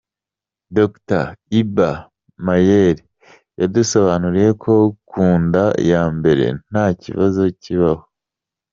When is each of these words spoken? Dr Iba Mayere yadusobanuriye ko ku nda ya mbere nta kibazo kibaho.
Dr 0.77 1.23
Iba 1.61 1.89
Mayere 2.45 3.01
yadusobanuriye 3.61 4.49
ko 4.63 4.73
ku 5.09 5.23
nda 5.43 5.65
ya 5.91 6.03
mbere 6.17 6.45
nta 6.69 6.85
kibazo 7.01 7.41
kibaho. 7.63 8.03